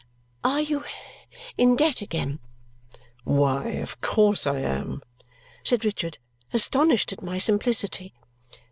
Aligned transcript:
"Are 0.43 0.61
you 0.61 0.83
in 1.59 1.75
debt 1.75 2.01
again?" 2.01 2.39
"Why, 3.23 3.65
of 3.67 4.01
course 4.01 4.47
I 4.47 4.57
am," 4.57 5.03
said 5.63 5.85
Richard, 5.85 6.17
astonished 6.51 7.13
at 7.13 7.21
my 7.21 7.37
simplicity. 7.37 8.15